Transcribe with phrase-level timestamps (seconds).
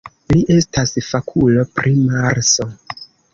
[0.35, 2.67] Li estas fakulo pri Marso.